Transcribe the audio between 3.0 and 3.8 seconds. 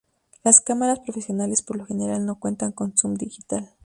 digital.